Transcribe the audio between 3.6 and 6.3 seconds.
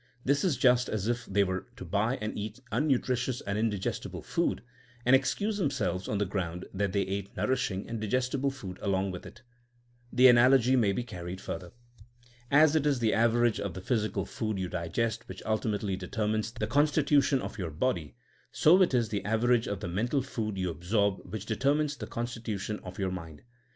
digestible food, and excuse themselves on the